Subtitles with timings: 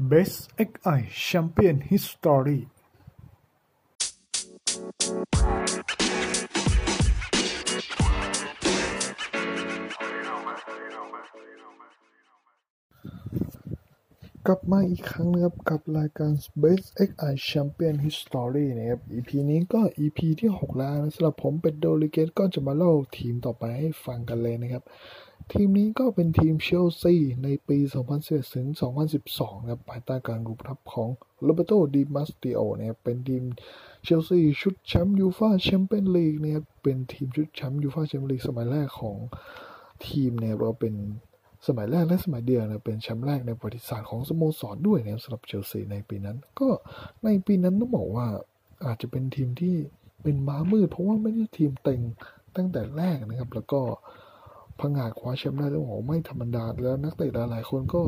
[0.00, 2.62] Best XI Champion History ก
[14.50, 24.82] ลับมาอีกครั้งนะครับกับรายการ Best XI Champion History นะครับ EP นี้ก็ EP ที่ 6 แล้วนะสำหรับผมเป็นโดลิเกตก็จะมาเล่าทีมต่อไปให้ฟังกันเลยนะครับ
[25.52, 27.14] ทีมนี้ก็เป็นทีมเชลซี
[27.44, 27.78] ในปี
[28.16, 28.66] 2011ถึง
[29.16, 31.08] 2012 นะครับ ภายใต้การกุมทัพของ
[31.42, 33.44] โรแบร์โตดิมัตเตโอนะครับเป็นทีม
[34.04, 39.16] เชลซีชุดแชมป์ยูฟาแชมเปี้ยนลีกนะครับเป็นทีมชุดแชมป์ยูฟาแชมเปี้ยนลีกสมัยแรกของ
[40.06, 40.94] ทีมเนี่ยเราเป็น
[41.66, 46.68] สมัยแรกและสมัยเดียวนะเป็นแชมป์แรกในประวัติศาสตร์ของสโมสรด้วยนะครับสำหรับเชลซีในปีนั้น ก็
[47.24, 48.26] ในปีนั้นต้องบอกว่า
[48.86, 49.76] อาจจะเป็นทีมที่
[50.22, 52.00] เป็นม้ามืด เพราะว่าไม่ได้ทีมเต็ง
[52.56, 53.80] ตั้งแต่แรกนะครับ แล้วก็
[54.78, 58.02] พังงาดคว้าแชมป์ได้ต้องบอกไม่ธรรมดาแล้วนักเตะหลายๆคนก็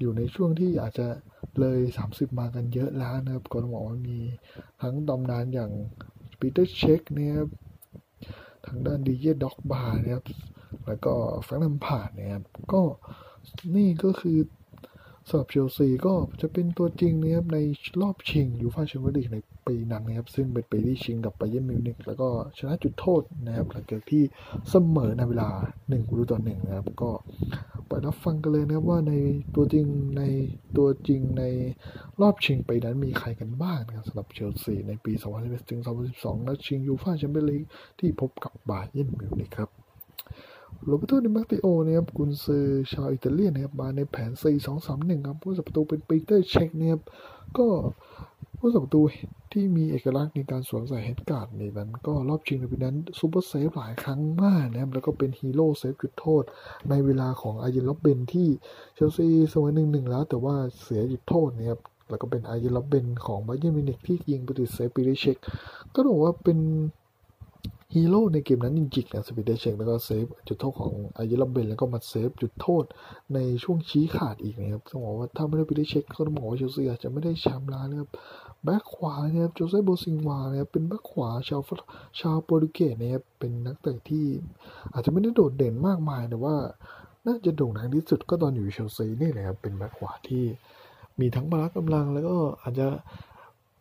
[0.00, 1.06] อยู่ในช่วงที่อาจจะ
[1.60, 4.18] เลย 30 มากันเยอะแล้วนะครับก็ต้องบอกว่ามี
[4.82, 5.70] ทั้งตำนานอย่าง
[6.38, 7.48] ปีเตอร์เช็กนะครับ
[8.66, 10.24] ทางด้านดิดิเยร์ดร็อกบานะครับ
[10.86, 12.82] แล้วก็แฟรงค์แลมพาร์ดนะครับก็
[13.76, 14.38] นี่ก็คือ
[15.28, 17.58] สำหรับเชลซีก็จะเป็นตัวจริงนะครับใน
[18.00, 24.22] รอบชิงยูฟ่าแชมเปี้ยนลีกในปีนั้นนะครับซึ่งเป็นปีที่ชิงกับไบเยนมิวนิกแล้วก็ชนะจุดโทษนะครับหลังจากที่
[24.70, 27.10] เสมอในเวลา1ประตูต่อหนึ่งนะครับก็
[27.86, 29.14] ไปรับฟังกันเลยนะครับว่าใน
[29.54, 29.86] ตัวจริง
[30.18, 30.22] ใน
[30.76, 31.44] ตัวจริงใน
[32.20, 35.80] รอบชิงปีนั้นมีใครกันบ้างนะครับสำหรับเชลซีในปี 2011ถึง
[36.14, 37.62] 2012นัดชิงยูฟ่าแชมเปี้ยนลีก
[37.98, 39.85] ที่พบกับบาเยนมิวนิกครับ
[40.86, 44.30] โรเบโตดิมาติโอนะครับกุนซือชาวอิตาเลียนนะครับมาในแผน
[44.78, 47.02] 4-2-3-1ครับผู้สับประตูเป็นปีเตอร์เช็คนะครับ
[47.56, 47.66] ก็
[48.58, 49.02] ผู้สับประตู
[49.52, 56.42] ที่มีเอกลักษณ์ในการสวมใส่เฮดการ์ดในนั้นก็รอบชิงในปีนั้นซูเปอร์เซฟหลายครั้งมากนะครับแล้วก็เป็นฮีโร่เซฟจุดโทษ
[56.90, 58.48] ในเวลาของอายินล็อบเบนที่
[58.94, 61.80] เชลซีเสมอหนึ่งหนึ่งแล้ว แต่ว่าเสียจุดโทษนะครับ
[62.10, 65.36] แล้วก็เป็นอายินล็อบเบนของบาเยนมินิกที่ยิงประตูเซฟปีเตอร์เช็ค
[65.94, 66.58] ก็ต้องบอกว่าเป็น
[67.98, 72.84] ฮีโร่ในเกมนั้นจริงๆนะสปีดเดเชงแล้วก็เซฟจุดโทษของอายุลับเบนแล้วก็มาเซฟจุดโทษ
[73.34, 78.08] ในช่วงชี้ขาดอีกนะครับต้องบอกว่าถ้าไม่ได้ปีเตอร์เช็กก็ต้องบอกว่าเชลซีอาจจะไม่ได้แชมป์แล้วนะครับ
[78.64, 81.60] แบ็คขวานะครับโจเซ่โบซิงวานะครับเป็นแบ็คขวาชาว
[82.20, 84.26] ชาวโปรตุเกสนะครับเป็นนักเตะที่
[84.92, 86.56] อาจจะไม่ได้โดดเด่นมากมายแต่ว่า
[87.26, 90.44] น่าจะโด่งดังที่สุดก็ตอนอยู่เชลซีนี่แหละครับเป็นแบ็คขวาที่
[91.20, 92.86] มีทั้งพละกำลังแล้วก็อาจจะ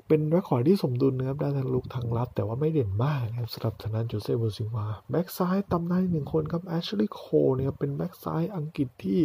[0.08, 7.24] เป็นแบ็คขวาที่สมดุลนะครับได้ทั้งรุกทั้งรับแต่ว่าไม่เด่นมากนะครับสำหรับทางด้านโจเซ่โบซิงวาแบ็กซ้ายตำนานหนึ่งคนครับแอชลีย์โคล
[7.56, 9.20] เนี่ยเป็นแบ็กซ้ายอังกฤษที่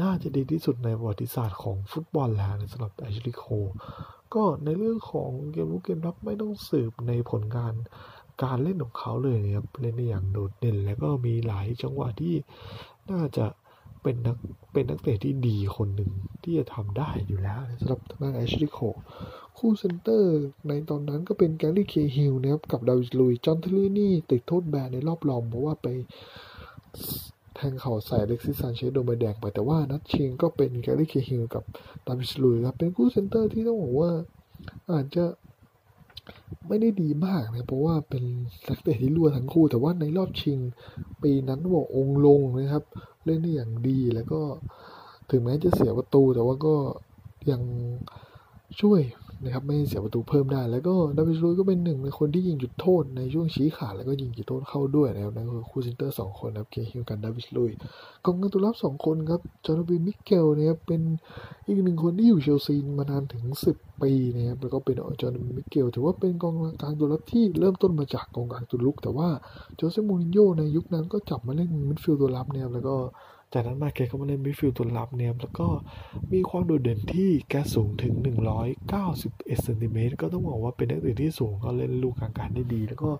[0.00, 3.44] น่าจะดีที่สุดในประวัติศาสตร์ของฟุตบอลแล้วนะสำหรับแอชลีย์โคล
[4.34, 7.74] ก็ในเรื่องของเกมรุกเกมรับไม่ต้องสืบในผลงาน
[8.42, 12.34] การเล่นของเขาเลยนะครับเล่นได้อย่างโดดเด่น แล้วก็มีหลายจังหวะที่
[13.10, 13.46] น่าจะ
[14.02, 14.36] เป็นนัก
[14.72, 16.10] เป็นนักเตะที่ดีคนหนึ่ง
[16.42, 18.78] ที่จะทำได้อยู่แล้วสำหรับทางด้านแอชลีย์โคล
[19.58, 20.34] คู่เซนเตอร์
[20.68, 25.86] ในตอนนั้นก็เป็นแกรี่เคฮิลล์นะครับกับดาวิดลุยซ์จอห์นเทอร์รี่ติดโทษแบนในรอบรองเพราะว่าไป
[27.54, 31.64] แทงเข่าใส่อเล็กซิสซานเชสโดนใบแดงไปแต่ว่านัดชิงก็เป็นแกรี่เคฮิลล์กับ
[32.06, 34.10] ดาวิดลุยซ์ครับเป็นคู่เซนเตอร์ที่ต้องบอกว่า
[34.92, 35.24] อาจจะ
[36.68, 38.24] ไม่ได้ดีมากนะเพราะว่าเป็น
[38.68, 40.58] นักเตะที่รั่วทั้งคู่ แต่ว่าในรอบชิง
[41.22, 42.84] ปีนั้นบอกองลงนะครับ
[43.24, 44.40] เล่นได้อย่างดีแล้วก็
[45.30, 46.74] ถึงแม้จะเสียประตูแต่ว่าก็
[47.50, 47.62] ยัง
[48.80, 49.00] ช่วย
[49.44, 57.70] นะครับไม่เสียประตูเพิ่มได้ แล้วก็ดาวิดลุยซ์ก็เป็นหนึ่งในคนที่ยิงจุดโทษในช่วงชี้ขาดแล้วก็ยิงจุดโทษเข้าด้วยนะครับนั่นคือคู่เซนเตอร์สองคนนะครับเคฮิลล์กับดาวิดลุยซ์
[58.24, 61.00] กองกลางตัวรับสองคนครับจอห์นโอบีมิเกลนะครับเป็น
[61.66, 63.44] อีกหนึ่งคนที่อยู่เชลซีมานานถึง
[63.76, 69.28] 10ปีนะครับแล้วก็เป็นจอห์นโอบีมิเกลถือว่าเป็นกองกลางตัวรับที่เริ่มต้นมาจากกองกลางตัวรุก แต่ว่า
[69.76, 72.96] โจเซมูรินโญ่ในยุคนั้นก็จับมาเล่นมิดฟิลด์ตัวรับนะครับแล้วก็
[73.52, 75.66] จากนั้นมาแกก็มาเล่นมิดฟิลด์ตัวรับเนี่ยแล้วก็
[76.32, 78.14] มีความโดดเด่นที่แกสูงถึง
[78.88, 83.10] 191เซนติเมตรก็ต้องบอกว่าเป็นนักเตะที่สูงก็เล่นลูกกลางอากาศได้ดี แล้วก็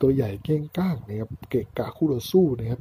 [0.00, 2.80] ตัวใหญ่เก้งก้างนะครับเกะกะคู่ต่อสู้นะครับ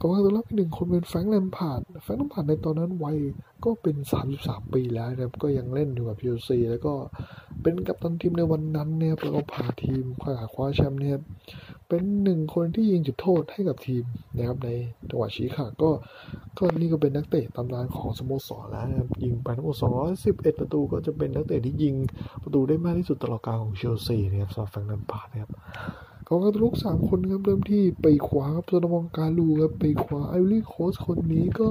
[0.00, 3.18] กองกลางตัวรับอีกหนึ่งคนเป็นแฟรงค์แลมพาร์ดแฟรงค์แลมพาร์ดในตอนนั้นวัย
[3.64, 3.96] ก็เป็น
[4.34, 6.94] 33 ปีแล้วนะครับก็ยังเล่นอยู่กับเชลซีแล้วก็
[7.62, 11.18] เป็นกัปตันทีมในวันนั้นเนี่ยแล้วก็พาทีมคว้าคว้าแชมป์เนี่ย
[11.88, 14.04] เป็นหนึ่งคนที่ยิงจุดโทษให้กับทีม
[14.36, 14.68] นะครับใน
[15.10, 15.90] จังหวะชี้ขาดก็
[16.58, 19.76] ก็นี่ก็เป็นนักเตะตำนานของสโมสรแล้วนะครับยิงไปทั้งหมด
[20.18, 21.94] 211 ประตูก็จะเป็นนักเตะที่ยิง
[22.42, 25.50] ประตูได้มากที่สุดตลอดกาลของเชลซีนะครับสำหรับแฟรงค์แลมพาร์ดนะครับ
[26.28, 31.68] กองกลางตัวรุกสามคนครับเริ่มที่ปีกขวาครับซาโลมงกาลูครับปีกขวาไอวอรี่โคสต์คนนี้ก็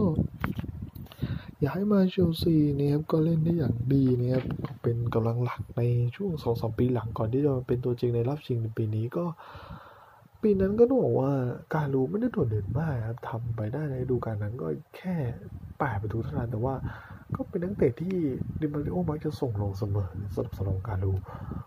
[1.66, 4.44] ย้ายมาเชลซีนะครับก็เล่นได้อย่างดีนะครับ
[4.82, 5.82] เป็นกำลังหลักใน
[6.16, 9.26] ช่วงสองสามปีหลังก่อนที่จะเป็นตัวจริงในรอบชิงในปีนี้ก็
[10.44, 11.34] ปีนั้นก็ต้องบอกว่า
[11.76, 14.68] การรู้ไม่ได้โดดเด่นมากครับทำไปได้ในฤดูกาลนั้นก็
[14.98, 15.16] แค่
[15.80, 16.76] แปดประตูเท่านั้นแต่ว่า
[17.36, 18.16] ก็เป็นนักเตะที่
[18.62, 21.12] ดิมาริโอมักจะส่งลงเสมอสำหรับสโลกาลู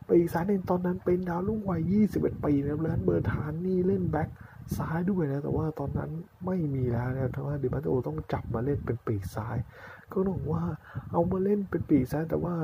[0.04, 4.28] ไปอีกสายหนึ่งตอนนั้นเป็นดาวรุ่งวัย 21 ปีนะครับแล้วเบอร์ทานนี่เล่นแบ็ค
[4.76, 6.10] ซ้ายด้วยนะ แต่ว่าตอนนั้น
[6.46, 9.56] ไม่มีแล้วนะครับเพราะว่าดิมาริโอต้องจับมาเล่นเป็นปีกซ้าย
[10.12, 10.64] ก็ต้องว่า
[11.12, 12.54] เอามาเล่นเป็นปีกซ้ายแต่ว่า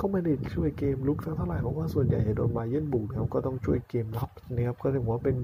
[0.00, 5.36] ก็ไม่ได้ช่วยเกมลุกสักเท่าไหร่เพราะว่าส่วนใหญ่จะโดนมาเย็นบุกนะครับก็ต้องช่วยเกมรับนะครับก็ถือว่าเป็น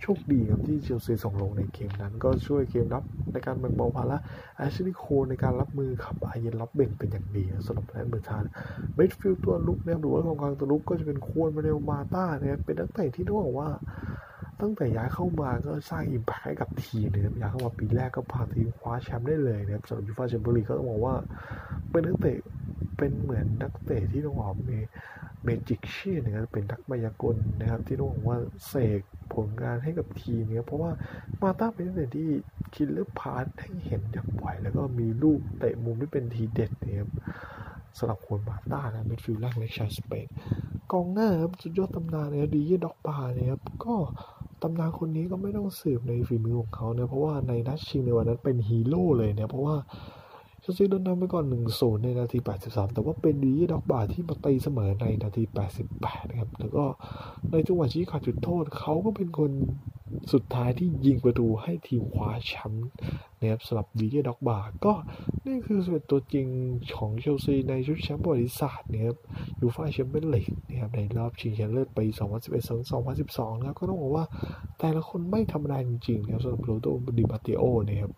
[0.00, 4.16] โชคดีครับที่เชลซีส่งลงในเกมนั้น ก็ช่วยเกมรับในการแบ่งเบาภาระ
[4.56, 8.44] แอชลีย์โคลในการรับมือกับอาร์เยนร็อบเบนเป็นอย่างดีสำหรับ number ten
[8.94, 13.70] midfield ตัวรุกนะครับหรือว่ากองกลางตัวรุกก็จะเป็นฆวน มานูเอลมาต้านะครับเป็นนักเตะที่ต้องบอกว่า
[14.62, 21.14] ตั้งแต่ย้ายเข้ามาก็สร้าง impact ให้กับทีมนะครับย้ายเข้ามาปีแรกก็พาทีมคว้าแชมป์ได้เลยนะครับสำหรับยูฟ่าแชมเปี้ยนลีกก็ต้องบอกว่า
[21.90, 22.38] เป็นนักเตะ
[22.96, 24.78] เป็นเหมือนนักเตะที่ต้องบอกมี
[25.44, 28.38] magician ะครับเป็นนักมายากลนะครับ ที่ต้องบอกว่า
[28.68, 29.00] เสก
[29.34, 30.90] ผลงานให้กับทีมเนี่ยเพราะว่า
[31.42, 32.28] มาต้าเป็นนักเตะที่
[32.74, 37.10] killer pass ให้เห็นอย่างบ่อยแล้วก็มีลูกเตะมุมที่เป็นทีเด็ดนะครับ
[37.98, 40.26] สำหรับฆวนมาต้านะ midfield แรกในชาติสเปน
[40.92, 43.94] กองหน้าครับสุดยอดตำนานเนะครับดิดิเยร์ ดร็อกบานะครับก็
[44.62, 49.76] ตำนานคนนี้ก็ไม่ต้องสืบในฝีมือของเขาเนะเพราะว่าในนัดชิงในวันนั้นเป็นฮีโร่เลยเนี่ยเพราะว่า
[50.62, 51.44] เชลซีโดนนำไปก่อน
[51.74, 55.42] 1-0 ในนาที 83 แต่ว่าเป็นดีด็อกบาที่มาตีเสมอในนาที
[55.86, 56.84] 88 นะครับ แล้วก็
[57.50, 59.50] ในจังหวะชี้ขาดจุดโทษ เขาก็เป็นคน
[60.32, 62.88] สุดท้ายที่ยิงประตูให้ทีมคว้าแชมป์
[63.40, 64.92] นะครับสำหรับดีเจด็อกบาก็
[65.46, 66.46] นี่คือส่วนตัวจริง
[66.96, 69.16] ของเชลซีในชุดแชมป์ประวัติศาสตร์นะครับ
[69.60, 72.04] ยูฟ่าแชมเปี้ยนลีกนะครับในรอบชิงชนะเลิศปี
[72.82, 74.24] 2011-2012 นะครับก็ต้องบอกว่า
[74.78, 76.86] แต่ละคนไม่ธรรมดาจริงๆนะครับสำหรับโรโด
[77.18, 78.12] ดิมาเตโอนะครับ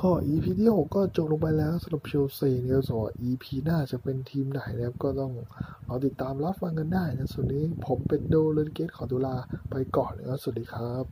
[0.00, 5.32] ก็ EP ที่6ก็จบลงไปแล้วสำหรับเชลซีนะครับส่วน EP หน้าจะเป็นทีมไหนนะครับก็ต้อง
[5.88, 9.36] รอติดตามรับฟังกันได้นะส่วนนี้ผมเป็นโดเลนเกตขอตุลา
[9.70, 11.04] ไปก่อนนะครับสวัสดีครับ